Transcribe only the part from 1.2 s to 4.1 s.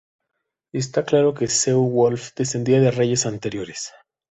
que Ceolwulf descendía de reyes anteriores.